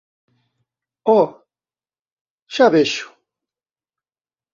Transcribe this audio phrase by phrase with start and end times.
[1.17, 1.27] Oh,
[2.53, 3.07] Xa vexo.